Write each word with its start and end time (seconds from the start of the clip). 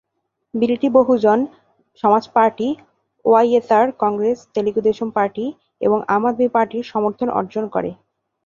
বিলটি 0.53 0.87
Bahujan 0.97 1.39
Samaj 2.03 2.23
party, 2.35 2.67
YSR 3.25 3.85
Congress, 4.03 4.37
Telugu 4.53 4.81
Desam 4.89 5.09
party 5.17 5.45
এবং 5.81 5.99
আম 6.15 6.23
আদমি 6.29 6.47
পার্টির 6.55 6.83
সমর্থন 6.91 7.29
অর্জন 7.39 7.65
করে। 7.75 7.89